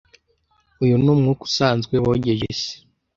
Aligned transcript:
Uyu 0.83 0.95
ni 1.01 1.09
umwuka 1.13 1.41
usanzwe 1.49 1.95
wogeje 2.03 2.45
isi. 2.53 2.73